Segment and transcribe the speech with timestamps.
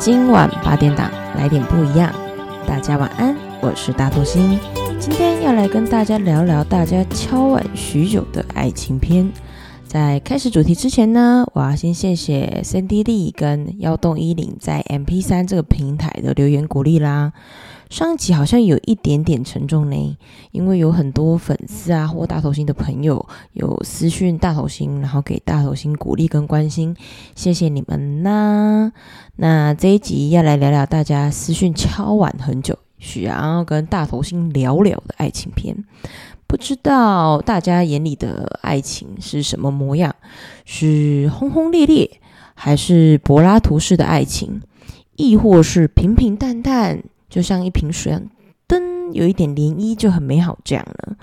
[0.00, 2.10] 今晚八点档来点不一样，
[2.66, 4.58] 大家晚安，我是大头星，
[4.98, 9.30] 今天要来跟大家聊聊大家敲碗许久的爱情片。
[9.90, 17.32] 在开始主题之前呢，我要先谢谢 Sandy 跟幺洞一零在 MP3 这个平台的留言鼓励啦。
[17.88, 20.16] 上一集好像有一点点沉重呢，
[20.52, 26.94] 因为有很多粉丝啊或大头星的朋友有私讯大头星，然后给大头星鼓励跟关心，
[27.34, 28.92] 谢谢你们啦。
[29.34, 35.84] 那这一集要来聊聊大家私讯敲碗很久，想要跟大头星聊聊的爱情片。
[36.50, 40.12] 不知道大家眼里的爱情是什么模样？
[40.64, 42.10] 是轰轰烈烈，
[42.54, 44.60] 还是柏拉图式的爱情，
[45.14, 48.20] 亦或是平平淡淡，就像一瓶水，
[48.66, 51.16] 噔，有一点涟漪就很美好这样呢？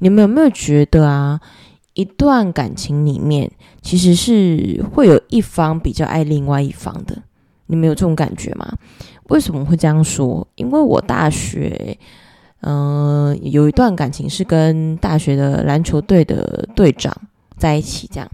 [0.00, 1.40] 你们有没有觉得啊，
[1.94, 7.22] 一段感情里面其实是会有一方比较爱另外一方的？
[7.68, 8.76] 你们有这种感觉吗？
[9.30, 10.46] 为什么会这样说？
[10.56, 11.98] 因为我大学。
[12.62, 17.14] 嗯、有一段感情是跟大学的篮球队的队长
[17.56, 18.28] 在一起，这样。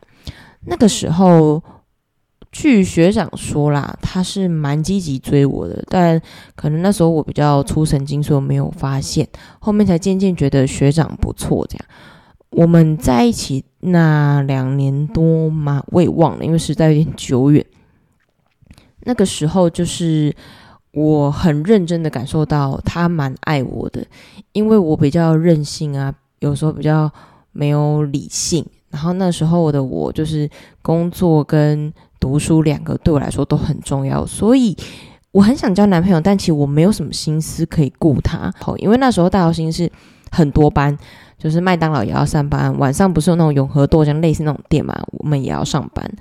[0.65, 1.62] 那个时候，
[2.50, 6.19] 据学长说啦，他是蛮积极追我的，但
[6.55, 9.28] 可能那时候我比较粗神经，所以我没有发现。
[9.59, 11.84] 后面才渐渐觉得学长不错，这样。
[12.50, 17.62] 我们在一起那两年多嘛，我也忘了，因为实在有点久远。
[19.00, 20.34] 那个时候就是。
[20.93, 24.05] 我很认真的感受到他蛮爱我的，
[24.53, 27.11] 因为我比较任性啊，有时候比较
[27.53, 28.65] 没有理性。
[28.91, 30.47] 然后那时候的我就是
[30.83, 31.91] 工作跟
[32.21, 34.77] 读书两个对我来说都很重要，所以
[35.31, 38.53] 我很想交男朋友，但其实我没有什么心思可以顾他。
[38.61, 39.91] 好，因为那时候大头星是
[40.31, 40.95] 很多班，
[41.39, 46.12] 就是麦当劳也要上班，晚上不是有那种永和豆浆类似那种店嘛，我们也要上班，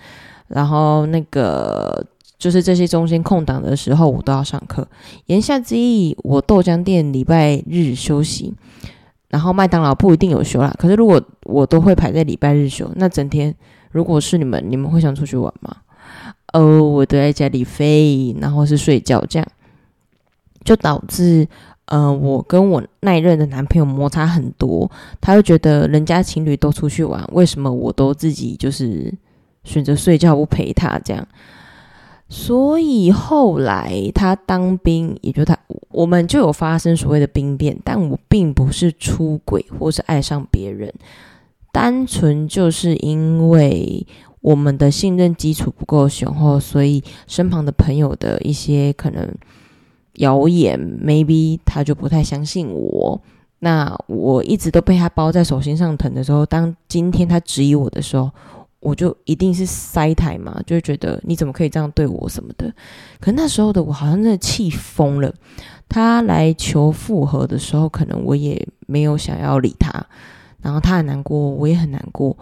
[0.48, 2.06] 然后那个。
[2.42, 4.88] 就是这些中间空档的时候，我都要上课。
[5.28, 8.52] 言下之意，我豆浆店礼拜日休息，
[9.30, 10.74] 然后麦当劳不一定有休啦。
[10.80, 13.54] 可是如果我都会排在礼拜日休，那整天
[13.92, 15.78] 如果是你们，你们会想出去玩吗？
[16.54, 19.48] 哦，我都在家里飞，然后是睡觉，这样
[20.66, 21.48] 就导致
[21.86, 24.90] 呃，我跟我那一任的男朋友摩擦很多。
[25.22, 29.14] 他会觉得人家情侣都出去玩，为什么我都自己就是
[29.64, 31.28] 选择睡觉不陪他这样？
[32.34, 35.58] 所以后来他当兵，也就他
[35.90, 40.94] 我们就有发生所谓的兵变，但我并不是出轨或是爱上别人，
[41.74, 44.08] 单纯就是因为
[44.40, 49.28] 我们的信任基础不够雄厚，所以身旁的朋友的一些可能
[50.14, 53.22] 谣言，maybe 他就不太相信我。
[53.60, 58.32] 那我一直都被他包在手心上疼的时候，当今天他质疑我的时候。
[58.82, 62.74] 我就一定是塞台嘛，就会觉得你怎么可以这样对我什么的。
[63.20, 65.34] 可那时候的我好像真的气疯了。
[65.88, 70.04] 他来求复合的时候，可能我也没有想要理他，
[70.62, 72.36] 然后他很难过，我也很难过。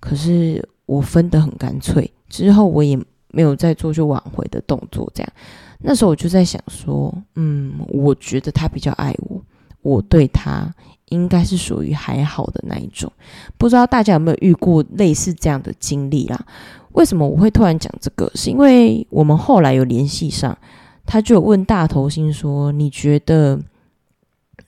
[0.00, 2.98] 可是我分得很干脆，之后我也
[3.28, 5.10] 没有再做去挽回的动作。
[5.14, 5.32] 这样，
[5.80, 9.42] 那时候我就在想说，嗯，我觉得他比较爱我，
[9.82, 10.72] 我对他。
[11.12, 13.12] 应该是属于还好的那一种，
[13.58, 16.46] 不知道大家有没有遇过类似这样的经历啦？
[16.92, 18.30] 为什么我会突然讲这个？
[18.34, 20.56] 是因为我们后来有联系上，
[21.04, 23.60] 他就问大头星说：“你觉得，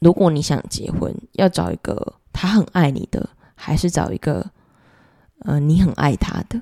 [0.01, 4.47] 如果你想结婚，要找一个他很爱你的，还是找一个
[5.41, 6.61] 呃你很爱他的？”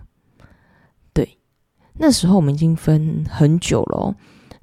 [1.12, 1.38] 对，
[1.94, 4.14] 那时候我们已经分很久了，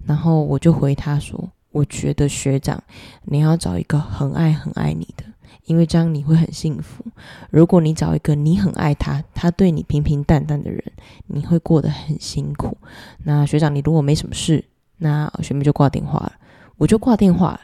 [0.05, 1.49] 然后我就回他说。
[1.71, 2.83] 我觉得学长，
[3.25, 5.23] 你要找一个很爱很爱你的，
[5.65, 7.05] 因为这样你会很幸福。
[7.51, 10.83] 如果你找一个你很爱他，他对你平平淡淡的人，
[11.27, 12.75] 你会过得很辛苦。
[13.23, 14.65] 那学长，你如果没什么事，
[14.97, 16.33] 那学妹就挂电话了，
[16.77, 17.61] 我就挂电话了。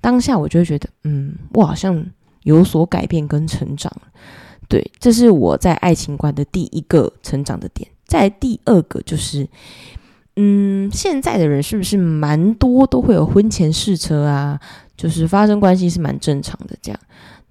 [0.00, 2.06] 当下我就会觉得，嗯，我好像
[2.44, 3.92] 有所改变跟成长。
[4.68, 7.90] 对，这是我在爱情观的第一个成长的点。
[8.06, 9.48] 再第二个就是。
[10.40, 14.60] 嗯，现在的人是不是蛮多都会有婚前试车啊？
[14.96, 17.00] 就是发生关系是蛮正常的这样。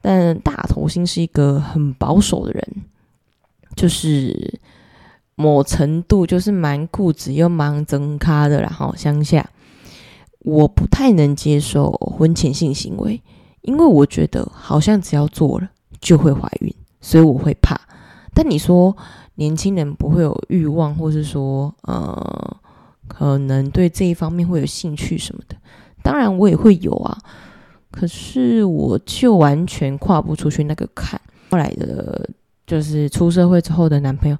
[0.01, 2.83] 但大头星是一个很保守的人，
[3.75, 4.57] 就是
[5.35, 8.61] 某程度就是蛮固执又蛮增咖的。
[8.61, 9.49] 然后乡下，
[10.39, 13.21] 我不太能接受婚前性行为，
[13.63, 15.69] 因为我觉得好像只要做了
[15.99, 17.77] 就会怀孕，所以我会怕。
[18.33, 18.95] 但你说
[19.35, 22.57] 年轻人不会有欲望，或是说呃。
[23.07, 25.55] 可能对这一方面会有兴趣什么的，
[26.03, 27.17] 当然我也会有啊。
[27.89, 31.19] 可是我就完全跨不出去那个坎。
[31.49, 32.29] 后来的，
[32.67, 34.37] 就是出社会之后的男朋友，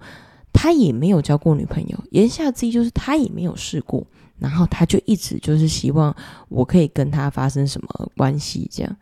[0.52, 4.06] 他也没有交过女朋友，言下之意就是他也没有试过，
[4.38, 6.14] 然后他就一直就是希望
[6.50, 8.96] 我可以跟他发生什么关系这样，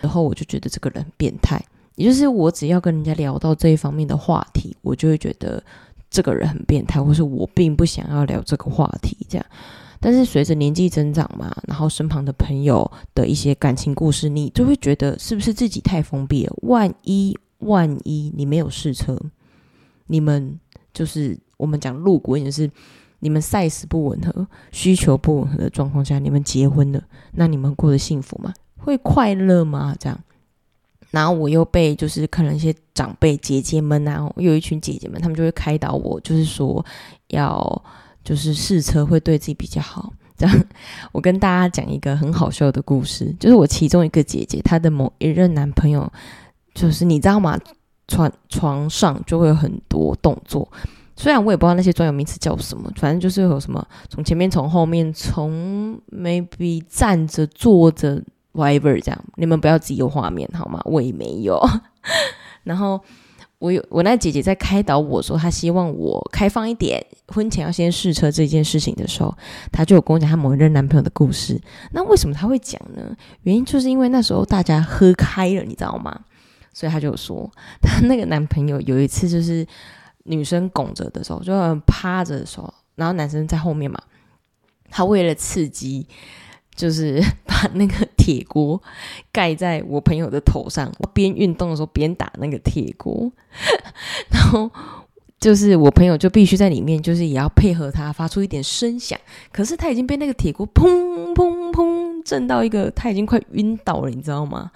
[0.00, 1.62] 然后我就觉得这个人变态，
[1.96, 5.62] 也就是我只要跟人家聊到这一方面的话题，我就会觉得
[6.10, 9.46] 这个人很变态，或是我并不想要聊这个话题这样。
[10.02, 16.54] 但是随着年纪增长嘛，然后身旁的朋友的一些感情故事，你就会觉得是不是自己太封闭了？
[16.62, 19.18] 万一万一你没有试车，
[20.06, 20.58] 你们
[20.92, 22.70] 就是我们讲路轨，也是
[23.18, 27.02] 你们 size 不吻合、需求不吻合的状况下，你们结婚了，
[27.32, 28.54] 那你们过得幸福吗？
[28.78, 29.94] 会快乐吗？
[30.00, 30.18] 这样，
[31.10, 36.84] 然后我又被就是可能一些长辈姐姐们啊，有一群姐姐们，他们就会开导我，就是说
[37.28, 37.82] 要。
[38.22, 40.12] 就是试车会对自己比较好。
[40.36, 40.54] 这样，
[41.10, 46.12] 我跟大家讲一个很好笑的故事，就是我其中一个姐姐，她的某一任男朋友，
[46.74, 47.58] 就是你知道吗？
[48.06, 50.70] 床床上就会有很多动作，
[51.16, 59.24] 虽然我也不知道那些专有名词叫什么，反正就是有什么从前面、从后面、从 maybe 站着、坐着，whatever 这样。
[59.36, 60.80] 你们不要自己有画面好吗？
[60.84, 61.60] 我也没有。
[62.64, 63.00] 然后。
[63.60, 69.36] 我有我那姐姐在开导我说，她希望我开放一点，婚前要先试车这件事情的时候，
[69.70, 71.60] 她就有跟我讲她某一任男朋友的故事。
[71.92, 73.14] 那为什么她会讲呢？
[73.42, 76.18] 原因就是因为那时候大家喝开了，你知道吗？
[76.72, 77.50] 所以她就说，
[77.82, 79.66] 她那个男朋友有一次就是
[80.22, 81.52] 女生拱着的时候，就
[81.86, 84.00] 趴着的时候，然后男生在后面嘛，
[84.88, 86.08] 他为了刺激。
[86.76, 88.78] 就是 把那个铁锅
[89.32, 93.32] 盖在我朋友的头上，我边运动的时候边打那个铁锅，
[94.30, 94.70] 然后
[95.38, 99.18] 就是我朋友就必须在里面，就是也要配合他发出一点声响。
[99.50, 104.70] 可是他已经被那个铁锅砰砰砰震到一个，他已经快晕倒了，你知道吗？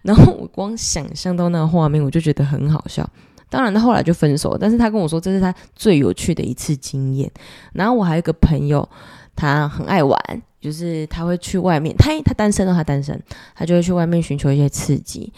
[0.00, 3.06] 然后我光想象到那个画面，我就觉得很好笑。
[3.50, 7.30] 当然，他后来就分手了，但是他跟我说这是他最有趣的一次经验。
[7.74, 8.88] 然后我还有一个朋友，
[9.36, 10.18] 他很爱玩。
[10.66, 13.22] 就是他会去外面，他他单身哦，他单身，
[13.54, 15.32] 他就会去外面寻求一些刺激。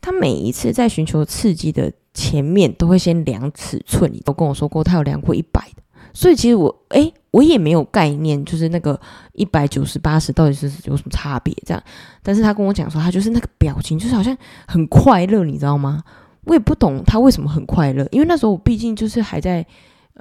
[0.00, 4.12] 他每一次在寻求刺激的前面，都会先量尺寸。
[4.12, 5.82] 你都跟我说过，他有量过一百的，
[6.12, 9.00] 所以其实我诶，我也没有概念，就是那个
[9.34, 11.80] 一百九十八十到底是有什么差别这样。
[12.20, 14.36] 但是他跟我讲说，他就是那个表情，就是好像
[14.66, 16.02] 很快乐，你知道吗？
[16.46, 19.64] 我也不懂他为什么很快乐，因为那时候我毕竟就是还在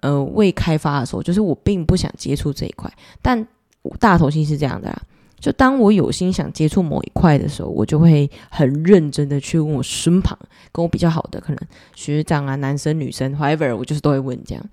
[0.02, 3.48] 呃未开发的时候，就是我并不想接触这一块，但。
[4.00, 5.02] 大头星是这样的啊，
[5.40, 10.38] 就当我有心想接触某一块的时候，我就会很认真的去问我身旁
[10.72, 11.60] 跟我比较好的可能
[11.96, 14.64] 学长啊，男生女生，however，我就是都会问这样。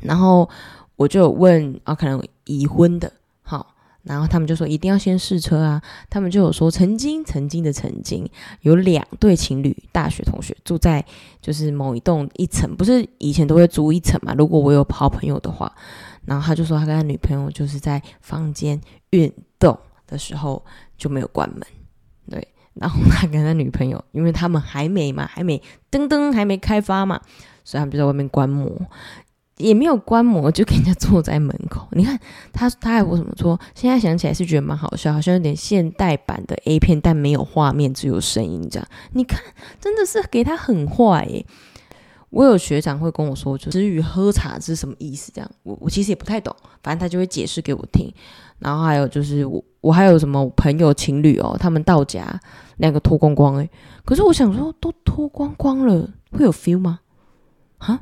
[0.00, 0.48] 然后
[0.96, 3.12] 我就问啊，可能已婚的，
[3.42, 3.74] 好，
[4.04, 5.82] 然后他们就说一定要先试车啊。
[6.08, 8.26] 他们就有说曾经曾经的曾经
[8.62, 11.04] 有两对情侣，大学同学住在
[11.42, 14.32] 就是某一栋一层，不是以前都会租一层嘛？
[14.32, 15.70] 如果我有好朋友的话。
[16.28, 18.78] 然后他就说，他跟他女朋友就是在房间
[19.10, 19.76] 运动
[20.06, 20.62] 的时候
[20.98, 21.62] 就没有关门，
[22.28, 22.46] 对。
[22.74, 25.60] 然后他跟他女朋友，因为他们还没嘛，还没
[25.90, 27.20] 噔噔还没开发嘛，
[27.64, 28.70] 所以他们就在外面观摩，
[29.56, 31.88] 也没有观摩，就给人家坐在门口。
[31.92, 32.16] 你看
[32.52, 33.58] 他，他还我怎么说？
[33.74, 38.88] 现在想起来是觉得蛮好笑，好像有点现代版的 A 片，但没有画面，只有声音这样。
[39.12, 39.40] 你看，
[39.80, 41.44] 真的是给他很坏耶。
[42.30, 45.32] 我有学长会跟我说，就“止语喝茶”是什么意思？
[45.34, 48.12] 这样，我我其实也不太懂，反正他就会解释给我听。
[48.58, 52.38] 然后还有就是我我还有什么朋友情侣哦，他们到家
[52.78, 53.70] 两个脱光光诶，
[54.04, 57.00] 可是我想说，都脱光光了，会有 feel 吗？
[57.78, 58.00] 啊，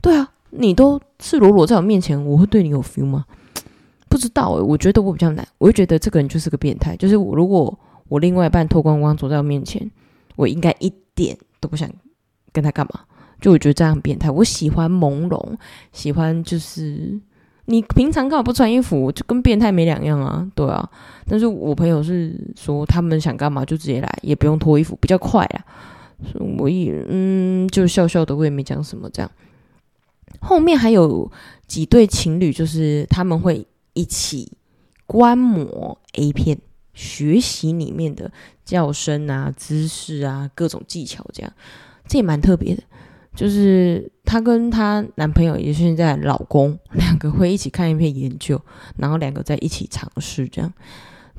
[0.00, 3.24] 对啊，你都赤裸裸在我面前，我会对你有 feel 吗？
[4.08, 6.94] 不知道诶，我觉得我比较难，我会觉得这个人就是个变态。
[6.96, 7.76] 就是我如果
[8.08, 9.90] 我另外一半脱光光走在我面前，
[10.36, 11.90] 我应该一点都不想
[12.52, 13.00] 跟他干嘛。
[13.40, 15.56] 就我觉得这样很变态，我喜欢朦胧，
[15.92, 17.20] 喜欢就是
[17.66, 20.88] 你平常干嘛不穿衣服，就跟变态没两样啊，对啊。
[21.26, 25.64] 但是我朋友是说他们想干嘛就直接来，也不用脱衣服，比较快啊。
[26.32, 29.30] 所以我也嗯，就笑笑的，我也没讲什么这样。
[30.40, 31.30] 后面还有
[31.66, 34.52] 几对情侣，就是他们会一起
[35.06, 36.58] 观摩 A 片，
[36.92, 38.30] 学习里面的
[38.64, 41.52] 叫声啊、姿势啊、各种技巧，这样
[42.06, 42.82] 这也蛮特别的。
[43.34, 48.60] 就是她跟她男朋友，也是现在老公， 两个会一起看一篇研究，
[48.96, 50.72] 然后两个在一起尝试这样。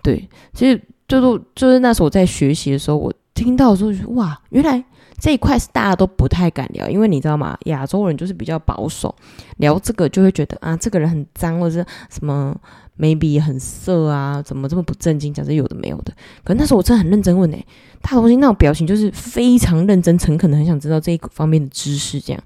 [0.03, 4.83] 对，其实就是就是那时候我在学习的时候，我听到的时候就哇，原来
[5.19, 7.57] 这一块是大家都不太敢聊，因为你知道吗？
[7.65, 9.13] 亚洲人就是比较保守，
[9.57, 12.55] 聊这个就会觉得啊，这个人很脏，或者什么。
[12.97, 15.33] maybe 很色啊，怎么这么不正经？
[15.33, 16.13] 讲这有的没有的。
[16.45, 17.67] 可是那时候我真的很认真问诶、欸，
[18.01, 22.21] 他东西那种表情就是非常认真、诚恳的，很想知道这一方面的知识。
[22.21, 22.41] 这样，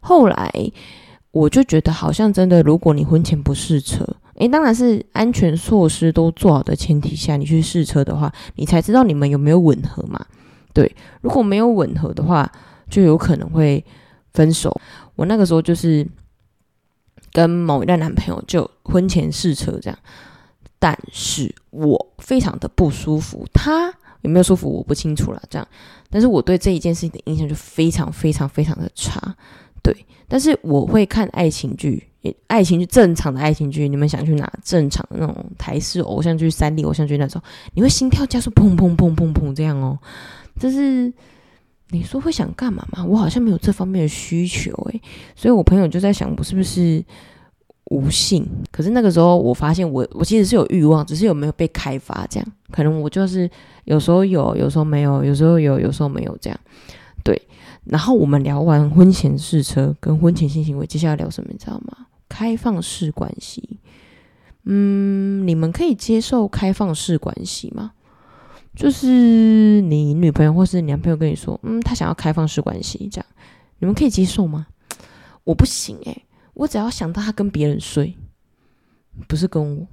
[0.00, 0.50] 后来
[1.32, 4.06] 我就觉得，好像真的，如果你婚前不试车，
[4.36, 10.24] 诶，当然是安全措施都做好的前提下，你去试车的话，你才知道你们有没有吻合嘛。
[10.74, 12.50] 对，如果没有吻合的话，
[12.90, 13.82] 就有可能会
[14.32, 14.78] 分手。
[15.14, 16.06] 我那个时候就是
[17.32, 19.98] 跟某一任男朋友就婚前试车这样，
[20.78, 25.40] 但是我非常的不舒服，他有没有舒服我不清楚了。
[25.48, 25.66] 这样，
[26.10, 29.36] 但是我对这一件事情的印象就非常非常非常的差。
[29.82, 32.08] 对，但是我会看爱情剧，
[32.46, 34.50] 爱情剧正常的爱情剧，你们想去哪？
[34.62, 37.42] 正常的那种台式偶像剧、三 D 偶像剧那种，
[37.74, 39.98] 你会心跳加速，砰砰砰砰砰这样哦。
[40.58, 41.12] 就是
[41.90, 43.04] 你说会想干嘛吗？
[43.04, 45.02] 我好像没有这方面的需求诶，
[45.34, 47.04] 所以我朋友就在想我是不是
[47.90, 48.48] 无性？
[48.70, 52.52] 可是那个时候我发现我我其实是有欲望，只是有没有被开发这样。
[52.70, 53.50] 可能我就是
[53.84, 56.58] 有时候有，有时候没有，有时候有，有时候没有这样。
[57.22, 57.40] 对，
[57.84, 61.50] 然后我们聊完婚前试车跟婚前性行为，接下来聊什么？
[61.52, 62.06] 你知道吗？
[62.34, 63.78] 开放式关系。
[64.64, 67.92] 嗯，你们可以接受开放式关系吗？
[68.74, 73.26] 就是你女朋友或是你男朋友跟你说，嗯，他想要开放式关系，这样
[73.78, 74.66] 你们可以接受吗？
[75.44, 76.24] 我不行诶、
[76.54, 78.16] 我只要想到他跟别人睡，
[79.28, 79.86] 不是跟我，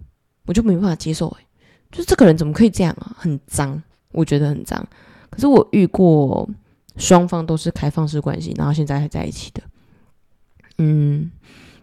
[0.48, 1.46] 我就没办法接受诶、
[1.92, 3.16] 就是这个人怎么可以这样啊？
[3.20, 3.80] 很脏，
[4.14, 4.84] 我觉得很脏。
[5.30, 6.50] 可是我遇过
[6.98, 9.62] 双方都是开放式关系，然后现在还在一起的，
[10.80, 11.30] 嗯，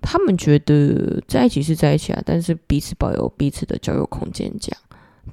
[0.00, 4.80] 他们觉得在一起是在一起啊，但是彼此保有彼此的交友空间，这样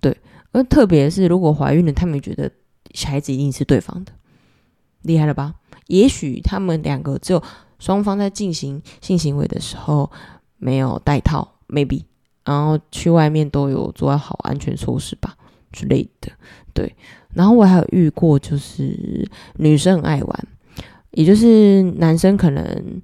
[0.02, 0.16] 对。
[0.52, 2.50] 而特别是如果怀孕了，他们觉得
[2.94, 4.14] 小孩子一定是对方的，
[5.02, 5.56] 厉害了吧？
[5.88, 7.44] 也许他们两个只有
[7.78, 10.10] 双方在进行性行为的时候
[10.58, 12.04] 没有戴套，maybe，
[12.46, 15.36] 然后去外面都有做好安全措施吧
[15.72, 16.32] 之类的。
[16.74, 16.96] 对，
[17.34, 20.48] 然后我还有遇过，就是女生很爱玩，
[21.12, 23.02] 也就是男生可能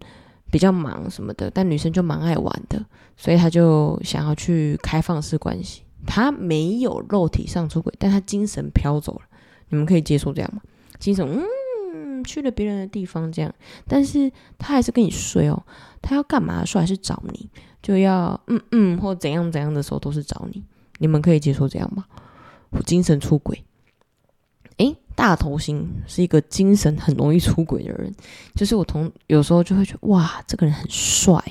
[0.51, 2.85] 比较忙什么的，但女生就蛮爱玩的，
[3.17, 5.81] 所以他就想要去开放式关系。
[6.05, 9.21] 他没有肉体上出轨，但他精神飘走了。
[9.69, 10.61] 你们可以接受这样吗？
[10.99, 11.25] 精神
[11.93, 13.53] 嗯去了别人的地方这样，
[13.87, 15.63] 但是他还是跟你睡哦。
[16.01, 17.49] 他要干嘛的时候还是找你，
[17.81, 20.63] 就要嗯嗯或怎样怎样的时候都是找你。
[20.97, 22.05] 你们可以接受这样吗？
[22.85, 23.63] 精神出轨。
[25.15, 28.13] 大头星是一个精神很容易出轨的人，
[28.55, 31.41] 就是我同有时候就会觉得哇，这个人很帅。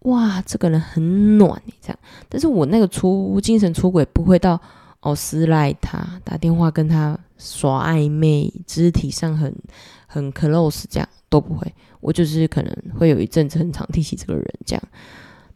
[0.00, 1.98] 哇，这个人很暖，这样。
[2.28, 4.60] 但是我那个出精神出轨不会到
[5.00, 9.54] 哦，私赖他，打电话跟他耍暧昧，肢体上很
[10.06, 11.72] 很 close，这样都不会。
[12.00, 14.82] 我就是可能会有一阵子很常提起这个人这样，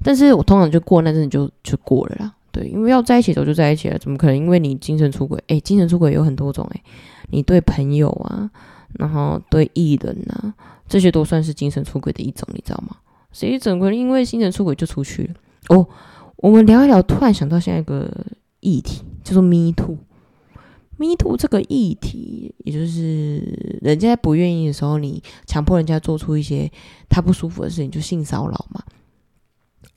[0.04, 2.32] 但是我通常就过那阵就就过了啦。
[2.52, 5.42] 对，因为要在一起的时候就在一起了，怎么可能因为你精神出轨？
[5.48, 6.82] 诶，精神出轨有很多种诶，
[7.30, 8.50] 你对朋友啊，
[8.94, 10.54] 然后对艺人啊，
[10.88, 12.96] 这些都算是精神出轨的一种，你知道吗？
[13.32, 15.34] 谁整个人因为精神出轨就出去了？
[15.68, 15.86] 哦，
[16.36, 18.10] 我们聊一聊，突然想到现在一个
[18.60, 19.98] 议题，叫做 “me too”。
[20.98, 26.72] me too 这个议题，也就是人家不愿意的时候，你强迫人家做出一些
[27.10, 28.82] 他不舒服的事情，就性骚扰嘛。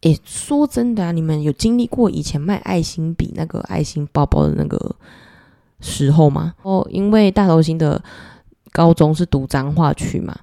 [0.02, 4.94] 诶，说真的啊，你们有经历过以前卖爱心笔、那个爱心包包的那个
[5.82, 6.54] 时候嘛？
[6.64, 8.02] 哦，因为大头星的
[8.72, 10.38] 高中是读彰化区嘛。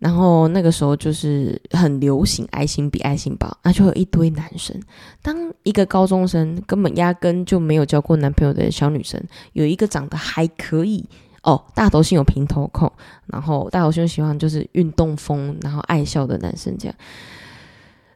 [0.00, 4.74] 然后那个时候就是很流行爱心比、爱心包，那就有一堆男生。
[5.20, 9.22] 当一个高中生根本压根就没有交过男朋友的小女生，
[9.52, 11.06] 有一个长得还可以
[11.42, 12.90] 哦，大头星有平头控，
[13.26, 16.96] 然后大头星喜欢就是运动风，然后爱笑的男生这样。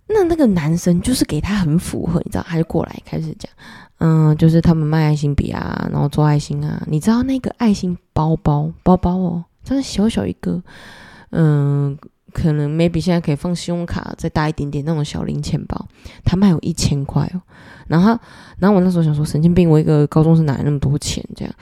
[0.07, 3.51] 那那个男生就是给他很符合，你知道，他就过来开始讲，
[3.99, 10.63] 嗯，就是他们卖爱心笔啊，然后做爱心啊，你知道那个爱心包包包包哦，真的小小一个。
[11.31, 11.97] 嗯，
[12.33, 15.89] 可能 maybe 现在可以放信用卡再大一点点那种小零钱包，
[16.25, 17.41] 他卖有一千块哦。
[17.87, 18.19] 然后，
[18.59, 21.55] 然后我那时候想说神经病，我一个高中生哪来那么多钱这样？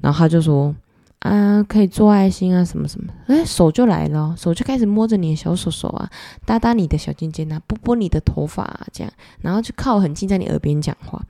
[0.00, 0.74] 然后他就说
[1.20, 6.10] 啊，可以做爱心啊什么什么，哎，手就来了，手就开始摸着你的小手手啊，
[6.46, 9.12] 搭搭你的小尖尖啊，拨拨你的头发啊这样，
[9.42, 11.22] 然后就靠很近在你耳边讲话。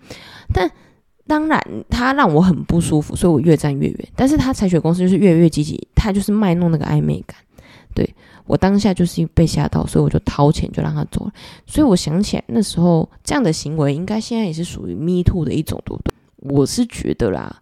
[0.54, 0.70] 但
[1.26, 4.08] 当然他让我很不舒服，所以我越站越远。
[4.14, 7.36] 但是他采取公司就是越来越积极，他就是卖弄那个暧昧感。
[7.92, 8.08] 对，
[8.46, 11.32] 我当下就是被吓到，所以我就掏钱就让他走了。
[11.66, 16.14] 所以我想起来那时候这样的行为，应该现在也是属于 me too 的一种，对不对？
[16.36, 17.60] 我是觉得啦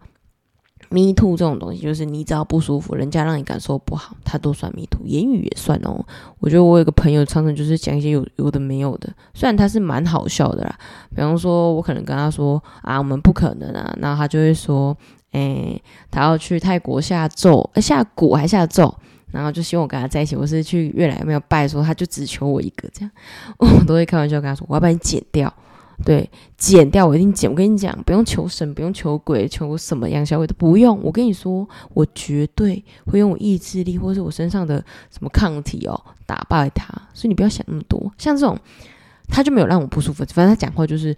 [0.91, 6.05] ，me too 这种东西，就是你只要不舒服，人家让你感受不好，他都算 me too，言语也算哦。
[6.39, 10.79] 我觉得我有个朋友常常就是讲一些有有的没有的，虽然他是蛮好笑的啦。
[11.15, 14.97] 比方说，我可能跟他说啊，我们不可能啊，然后他就会说，
[15.33, 18.95] 诶，他要去泰国下咒，下蛊还下咒。
[19.31, 23.11] 然后就希望我跟他在一起，我是去越南没有拜说，他就只求我一个这样，
[23.61, 25.53] 我都会开玩笑跟他说，我要把你剪掉。
[26.05, 27.51] 对，剪掉我一定剪。
[27.51, 30.99] 我跟你讲，不用求神，不用求鬼，求什么杨小伟都不用。
[31.03, 34.79] 我跟你说，我绝对会用我意志力，或是我身上的
[35.11, 36.87] 什么抗体哦，打败他。
[37.13, 38.13] 所以你不要想那么多。
[38.17, 38.57] 像这种，
[39.29, 40.25] 他就没有让我不舒服。
[40.33, 41.15] 反正他讲话就是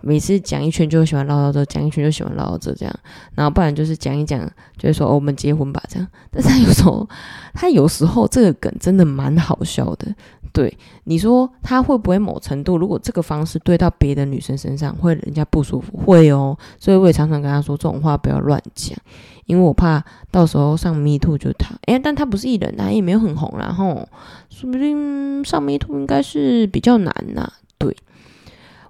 [0.00, 2.94] 每次讲一圈就喜欢唠叨着，讲一圈就喜欢唠叨着这样。
[3.34, 4.40] 然后不然就是讲一讲，
[4.78, 6.08] 就是说哦，我们结婚吧这样。
[6.30, 7.06] 但是他有时候，
[7.52, 10.14] 他有时候这个梗真的蛮好笑的。
[10.56, 15.98] 对，你说他会不会某程度，如果这个方式对到别的女生身上，会人家不舒服？
[15.98, 18.96] 会哦，所以我也常常跟他说这种话不要乱讲，
[19.44, 24.08] 因为我怕到时候上 Me Too 就他，哎，但他不是艺人啊，也没有很红，然后
[24.48, 27.52] 说不定上 Me Too 应该是比较难呐、啊。
[27.76, 27.94] 对，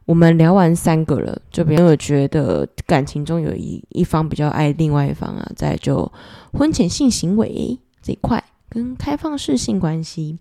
[0.05, 6.13] 我们聊完三个了，就比较觉得感情中有一一方比较爱另外一方啊，再就
[6.53, 10.39] 婚前性行为这一块跟开放式性关系。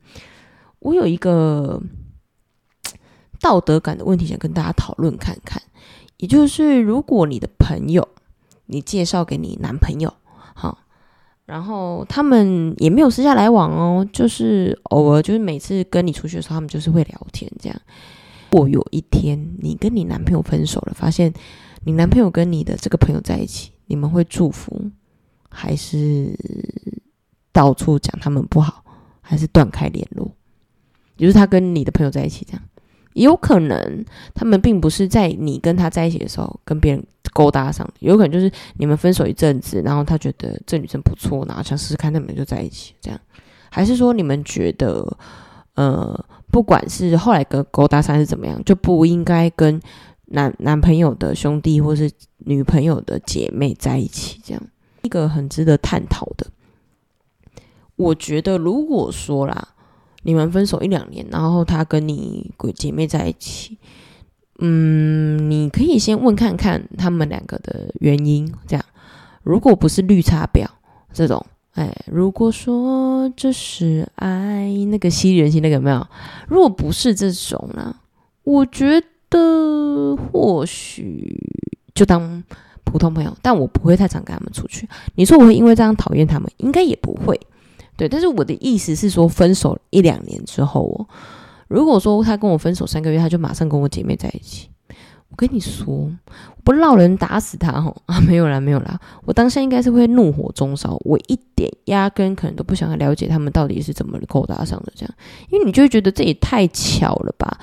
[0.86, 1.82] 我有一个
[3.42, 5.60] 道德感的问题，想跟大家讨论看看。
[6.18, 8.08] 也就是，如果你的朋友，
[8.68, 10.14] 你介绍给你男朋友，
[10.54, 10.78] 好，
[11.46, 17.82] 然后他们也没有私下来往哦，就是偶尔，就是每次跟你出去的时候，他们就是会聊天这样。
[18.52, 21.34] 如果有一天你跟你男朋友分手了，发现
[21.84, 24.92] 你男朋友跟你的这个朋友在一起，你们会祝福，
[25.50, 26.38] 还是
[27.52, 28.86] 到处讲他们不好，
[29.20, 30.32] 还是断开联络？
[31.18, 32.62] 就是他跟你的朋友在一起，这样
[33.14, 34.04] 也有可能
[34.34, 43.18] 他们并不是在你跟他在一起的时候跟别人勾搭上，有可能就是你们分手一阵子，然后他觉得这女生不错，然后想试试看，他们就在一起，这样，
[43.70, 45.18] 还是说你们觉得，
[45.76, 49.82] 呃，不管是后来跟勾搭上是怎么样，就不应该跟
[50.26, 54.62] 男男朋友的兄弟或是女朋友的姐妹在一起，这样
[55.04, 56.48] 一个很值得探讨的。
[57.96, 59.70] 我觉得如果说啦。
[60.26, 63.78] 你们分手一两年，然后他跟你鬼姐妹在一起，
[64.58, 68.52] 嗯，你可以先问看看他们两个的原因。
[68.66, 68.84] 这样，
[69.44, 70.66] 如果不是绿茶婊
[71.14, 76.08] 这种，哎，如果说这是爱，那个吸人心那个有没有？
[76.48, 77.96] 如果不是这种呢，
[78.44, 81.40] 我觉得或许
[81.94, 82.44] 就当
[82.84, 84.90] 普通朋友，但我不会太常跟他们出去。
[85.14, 87.40] 你说我会因为这样讨厌他们，应该也不会。
[87.98, 91.08] 对，但是我的意思是说，分手一两年之后哦，
[91.68, 94.68] 如果说他跟我分手三个月，他就马上跟我姐妹在一起，
[95.30, 96.12] 我跟你说，
[96.64, 105.16] 不闹人打死他吼啊， 没有啦，没有啦，我当下应该是会怒火中烧，我一点压根可能都不想要了解他们到底是怎么勾搭上的这样，
[105.50, 107.58] 因为你就会觉得这也太巧了吧，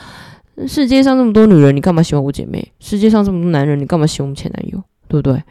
[0.67, 2.73] 世界上这么多女人，你干嘛喜欢我姐妹？
[2.81, 4.83] 世界上这么多男人，你干嘛喜欢我前男友？
[5.09, 5.43] 对不对？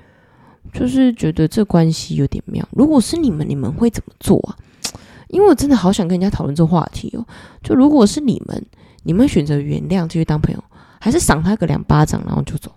[0.74, 2.66] 就是觉得这关系有点妙。
[2.72, 4.56] 如果是你们，你们会怎么做啊？
[5.32, 7.26] 因为我真的好想跟人家讨论这话题哦。
[7.64, 8.66] 就如果是你们，
[9.04, 10.64] 你们选择原谅继续当朋友，
[11.00, 12.72] 还是赏他个两巴掌然后就走？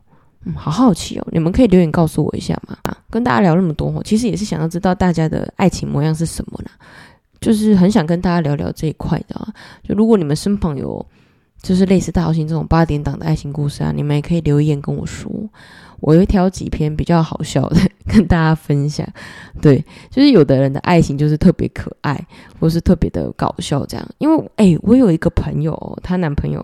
[0.45, 1.27] 嗯，好好奇哦。
[1.33, 2.77] 你们可以留言告诉我一下嘛。
[2.83, 6.71] 啊，跟大家聊那么多，其实也是想要知道大家的爱情模样是什么呢？
[7.41, 9.53] 就是很想跟大家聊聊这一块的啊。
[9.83, 11.05] 就如果你们身旁有
[11.63, 15.31] 就是类似大小新这种八点档的爱情故事啊，你们也可以留言跟我说。
[16.05, 19.09] 我会挑几篇比较好笑的 跟大家分享，
[19.63, 22.27] 对，就是有的人的爱情就是特别可爱，
[22.61, 24.07] 或是特别的搞笑这样。
[24.19, 26.63] 因为，诶，我有一个朋友，她男朋友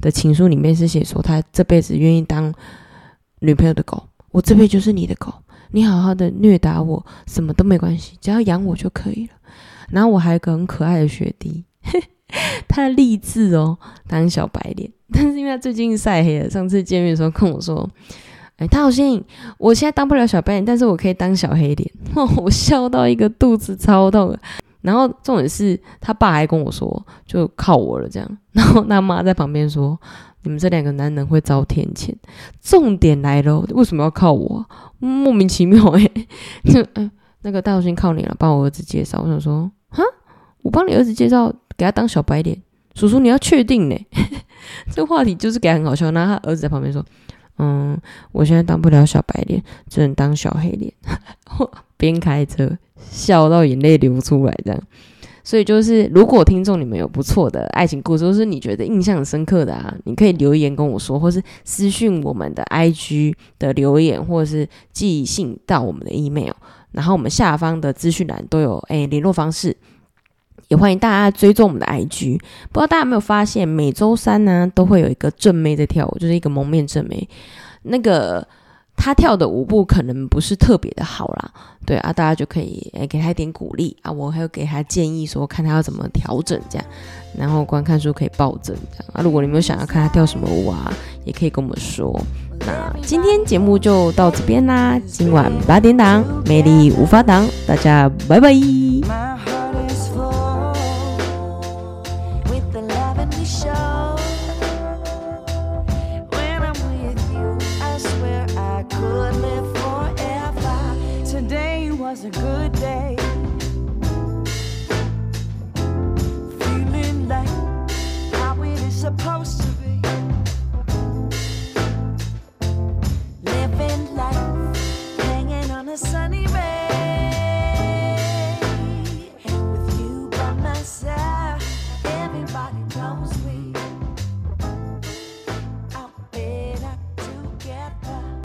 [0.00, 2.54] 的情书里面是写说，他这辈子愿意当
[3.40, 5.34] 女朋友的狗，我这辈子就是你的狗，
[5.72, 9.32] 你好好的虐打我，什么都没关系，只要养我就可以了。
[9.90, 11.64] 然后我还有个很可爱的学弟，
[12.68, 17.90] 他励志哦当小白脸，但是因为他最近晒黑了，上次见面的时候跟我说。
[18.58, 19.22] 哎，他好像
[19.58, 21.90] 我现在当不了小白脸，但是我可以当小黑脸。
[22.14, 24.36] 哦， 我笑到一个肚子超痛。
[24.80, 28.38] 然后重点是他爸还跟我说，就靠我了这样。
[28.52, 29.98] 然后他妈在旁边说
[30.44, 32.14] ：“你们这两个男人会遭天谴。”
[32.62, 34.64] 重点来了，为什么要靠我？
[35.00, 36.08] 莫名其妙哎。
[36.64, 37.10] 就嗯，
[37.42, 39.20] 那个大头星靠你了，帮我儿子介绍。
[39.22, 40.02] 我想说，哈，
[40.62, 42.56] 我帮你儿子介绍，给他当小白脸。
[42.94, 44.06] 叔叔你要确定呢？
[44.92, 46.10] 这话题就是给他很好笑。
[46.12, 47.04] 然后他儿子在旁边说。
[47.58, 47.96] 嗯，
[48.32, 50.92] 我现在当不了小白脸，只能当小黑脸。
[51.96, 54.82] 边开车笑到眼泪流出来，这样。
[55.42, 66.52] 所以就是，如果听众你们有不错的爱情故事，或是你觉得印象深刻的啊，你可以留言跟我说，或是私讯我们的 IG 的留言，或是寄信到我们的 email，
[66.90, 69.76] 然后我们下方的资讯栏都有诶联络方式。
[70.68, 72.38] 也欢迎大家追踪我们的 IG，
[72.72, 77.28] 不知道大家有没有发现，每周三呢都会有一个正妹在跳舞，就是一个蒙面正妹。
[77.82, 78.46] 那个
[78.96, 81.50] 她跳的舞步可能不是特别的好啦，
[81.84, 86.86] 对啊，大家就可以诶给她一点鼓励啊，我还有给她建议说，看她要怎么调整这样，
[87.38, 89.22] 然后观看数可以暴增这样啊。
[89.22, 90.92] 如果你们想要看她跳什么舞啊，
[91.24, 92.20] 也可以跟我们说。
[92.60, 99.55] 那今天节目就到这边啦，今晚八点档，魅力无法挡，大家拜拜。